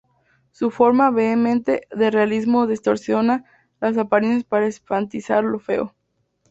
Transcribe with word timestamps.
Su 0.49 0.71
forma 0.71 1.11
vehemente 1.11 1.87
de 1.91 2.09
realismo 2.09 2.65
distorsiona 2.65 3.45
las 3.79 3.99
apariencias 3.99 4.45
para 4.45 4.65
enfatizar 4.65 5.43
lo 5.43 5.59
feo. 5.59 5.93